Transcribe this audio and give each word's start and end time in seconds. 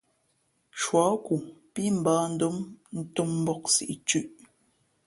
Shuάku 0.81 1.35
pí 1.73 1.83
mbᾱαndom 2.01 2.55
ntōm 2.97 3.29
mbōk 3.41 3.63
siꞌ 3.75 3.95
thʉ̄ꞌ. 4.07 4.21